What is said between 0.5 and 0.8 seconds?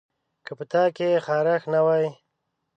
په